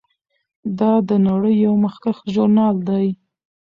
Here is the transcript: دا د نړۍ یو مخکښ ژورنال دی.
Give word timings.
دا 0.79 0.91
د 1.09 1.11
نړۍ 1.27 1.55
یو 1.65 1.73
مخکښ 1.83 2.17
ژورنال 2.33 2.75
دی. 2.89 3.07